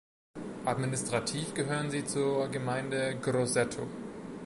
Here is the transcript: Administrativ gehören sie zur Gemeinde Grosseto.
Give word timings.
Administrativ 0.65 1.53
gehören 1.53 1.91
sie 1.91 2.03
zur 2.05 2.47
Gemeinde 2.47 3.19
Grosseto. 3.21 3.85